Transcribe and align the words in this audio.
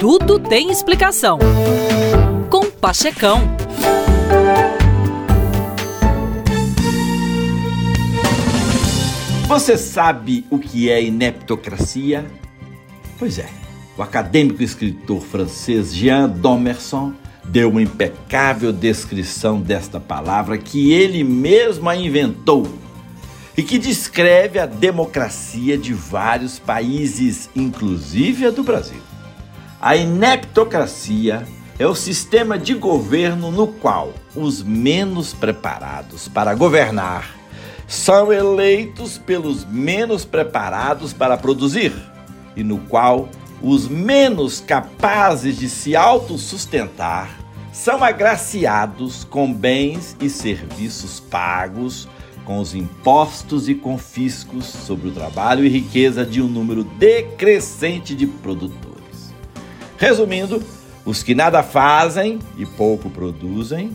Tudo 0.00 0.38
tem 0.40 0.70
explicação. 0.70 1.38
Com 2.48 2.70
Pachecão. 2.70 3.42
Você 9.46 9.76
sabe 9.76 10.46
o 10.48 10.58
que 10.58 10.88
é 10.88 11.04
ineptocracia? 11.04 12.24
Pois 13.18 13.38
é, 13.38 13.50
o 13.94 14.02
acadêmico 14.02 14.62
escritor 14.62 15.20
francês 15.20 15.94
Jean 15.94 16.30
Domerson 16.30 17.12
deu 17.44 17.68
uma 17.68 17.82
impecável 17.82 18.72
descrição 18.72 19.60
desta 19.60 20.00
palavra 20.00 20.56
que 20.56 20.94
ele 20.94 21.22
mesmo 21.22 21.90
a 21.90 21.94
inventou 21.94 22.66
e 23.54 23.62
que 23.62 23.76
descreve 23.78 24.58
a 24.58 24.64
democracia 24.64 25.76
de 25.76 25.92
vários 25.92 26.58
países, 26.58 27.50
inclusive 27.54 28.46
a 28.46 28.50
do 28.50 28.62
Brasil. 28.62 29.02
A 29.82 29.96
ineptocracia 29.96 31.46
é 31.78 31.86
o 31.86 31.94
sistema 31.94 32.58
de 32.58 32.74
governo 32.74 33.50
no 33.50 33.66
qual 33.66 34.12
os 34.36 34.62
menos 34.62 35.32
preparados 35.32 36.28
para 36.28 36.54
governar 36.54 37.34
são 37.88 38.30
eleitos 38.30 39.16
pelos 39.16 39.64
menos 39.64 40.26
preparados 40.26 41.14
para 41.14 41.38
produzir 41.38 41.94
e 42.54 42.62
no 42.62 42.76
qual 42.76 43.30
os 43.62 43.88
menos 43.88 44.60
capazes 44.60 45.56
de 45.56 45.70
se 45.70 45.96
autossustentar 45.96 47.30
são 47.72 48.04
agraciados 48.04 49.24
com 49.24 49.50
bens 49.50 50.14
e 50.20 50.28
serviços 50.28 51.20
pagos 51.20 52.06
com 52.44 52.58
os 52.58 52.74
impostos 52.74 53.66
e 53.66 53.74
confiscos 53.74 54.66
sobre 54.66 55.08
o 55.08 55.12
trabalho 55.12 55.64
e 55.64 55.70
riqueza 55.70 56.22
de 56.26 56.42
um 56.42 56.48
número 56.48 56.84
decrescente 56.84 58.14
de 58.14 58.26
produtores. 58.26 58.89
Resumindo, 60.00 60.62
os 61.04 61.22
que 61.22 61.34
nada 61.34 61.62
fazem 61.62 62.38
e 62.56 62.64
pouco 62.64 63.10
produzem 63.10 63.94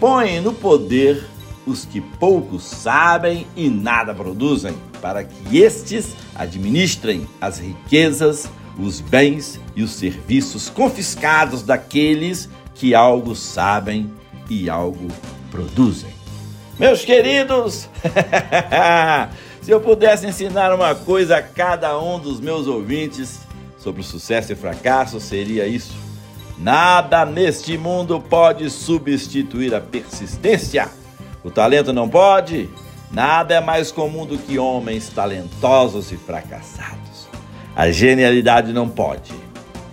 põem 0.00 0.40
no 0.40 0.54
poder 0.54 1.28
os 1.66 1.84
que 1.84 2.00
pouco 2.00 2.58
sabem 2.58 3.46
e 3.54 3.68
nada 3.68 4.14
produzem, 4.14 4.74
para 5.00 5.22
que 5.22 5.58
estes 5.58 6.16
administrem 6.34 7.28
as 7.38 7.58
riquezas, 7.58 8.48
os 8.78 9.00
bens 9.00 9.60
e 9.76 9.82
os 9.82 9.90
serviços 9.90 10.70
confiscados 10.70 11.62
daqueles 11.62 12.48
que 12.74 12.94
algo 12.94 13.36
sabem 13.36 14.10
e 14.48 14.70
algo 14.70 15.06
produzem. 15.50 16.10
Meus 16.78 17.04
queridos, 17.04 17.90
se 19.60 19.70
eu 19.70 19.80
pudesse 19.82 20.26
ensinar 20.26 20.74
uma 20.74 20.94
coisa 20.94 21.36
a 21.36 21.42
cada 21.42 22.00
um 22.00 22.18
dos 22.18 22.40
meus 22.40 22.66
ouvintes 22.66 23.40
sobre 23.82 24.00
o 24.00 24.04
sucesso 24.04 24.52
e 24.52 24.56
fracasso, 24.56 25.18
seria 25.20 25.66
isso. 25.66 25.94
Nada 26.56 27.26
neste 27.26 27.76
mundo 27.76 28.20
pode 28.20 28.70
substituir 28.70 29.74
a 29.74 29.80
persistência. 29.80 30.88
O 31.42 31.50
talento 31.50 31.92
não 31.92 32.08
pode. 32.08 32.70
Nada 33.10 33.54
é 33.54 33.60
mais 33.60 33.90
comum 33.90 34.24
do 34.24 34.38
que 34.38 34.58
homens 34.58 35.08
talentosos 35.08 36.12
e 36.12 36.16
fracassados. 36.16 37.28
A 37.74 37.90
genialidade 37.90 38.72
não 38.72 38.88
pode. 38.88 39.32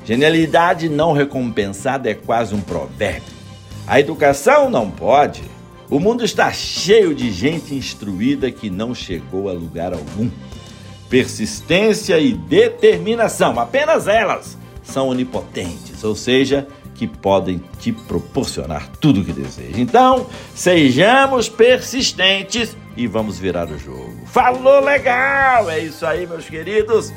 Genialidade 0.06 0.88
não 0.88 1.12
recompensada 1.12 2.10
é 2.10 2.14
quase 2.14 2.54
um 2.54 2.62
provérbio. 2.62 3.34
A 3.88 4.00
educação 4.00 4.70
não 4.70 4.90
pode. 4.90 5.42
O 5.90 6.00
mundo 6.00 6.24
está 6.24 6.52
cheio 6.52 7.16
de 7.16 7.32
gente 7.32 7.74
instruída 7.74 8.52
que 8.52 8.70
não 8.70 8.94
chegou 8.94 9.50
a 9.50 9.54
lugar 9.54 9.94
algum. 9.94 10.30
Persistência 11.10 12.20
e 12.20 12.34
determinação, 12.34 13.60
apenas 13.60 14.08
elas 14.08 14.58
são 14.84 15.10
onipotentes, 15.10 16.04
ou 16.04 16.16
seja, 16.16 16.68
que 16.96 17.08
podem 17.08 17.64
te 17.80 17.92
proporcionar 17.92 18.90
tudo 19.00 19.22
o 19.22 19.26
que 19.26 19.32
deseja. 19.32 19.80
Então, 19.80 20.28
sejamos 20.54 21.48
persistentes 21.48 22.76
e 22.98 23.08
vamos 23.08 23.40
virar 23.40 23.70
o 23.70 23.78
jogo. 23.78 24.14
Falou 24.26 24.82
legal! 24.82 25.70
É 25.70 25.80
isso 25.80 26.06
aí, 26.06 26.28
meus 26.28 26.50
queridos. 26.50 27.14